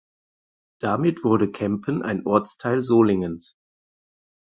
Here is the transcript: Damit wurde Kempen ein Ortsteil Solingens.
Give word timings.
Damit 0.79 1.23
wurde 1.23 1.51
Kempen 1.51 2.01
ein 2.01 2.25
Ortsteil 2.25 2.81
Solingens. 2.81 3.55